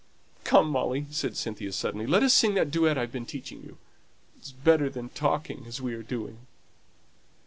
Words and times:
"Come, 0.43 0.67
Molly," 0.71 1.05
said 1.11 1.37
Cynthia, 1.37 1.71
suddenly; 1.71 2.07
"let 2.07 2.23
us 2.23 2.33
sing 2.33 2.55
that 2.55 2.71
duet 2.71 2.97
I've 2.97 3.11
been 3.11 3.27
teaching 3.27 3.61
you; 3.61 3.77
it's 4.35 4.51
better 4.51 4.89
than 4.89 5.09
talking 5.09 5.65
as 5.67 5.79
we 5.79 5.93
are 5.93 6.01
doing." 6.01 6.39